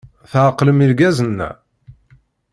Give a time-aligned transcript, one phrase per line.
[0.31, 1.49] Tɛeqlem irgazen-a?